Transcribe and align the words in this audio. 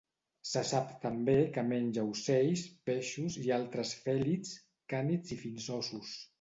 Se 0.51 0.61
sap 0.69 0.95
també 1.03 1.35
que 1.57 1.65
menja 1.67 2.05
ocells, 2.15 2.65
peixos, 2.91 3.37
i 3.45 3.55
altres 3.61 3.95
fèlids, 4.09 4.57
cànids 4.95 5.39
i 5.39 5.43
fins 5.47 5.73
óssos. 5.81 6.21